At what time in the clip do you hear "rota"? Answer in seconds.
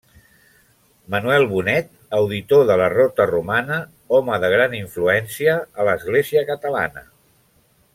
2.95-3.29